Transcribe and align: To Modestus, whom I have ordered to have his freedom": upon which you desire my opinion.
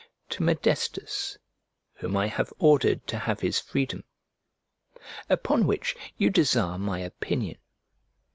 To 0.29 0.41
Modestus, 0.41 1.37
whom 1.93 2.17
I 2.17 2.25
have 2.25 2.51
ordered 2.57 3.05
to 3.05 3.19
have 3.19 3.41
his 3.41 3.59
freedom": 3.59 4.03
upon 5.29 5.67
which 5.67 5.95
you 6.17 6.31
desire 6.31 6.79
my 6.79 6.97
opinion. 6.97 7.59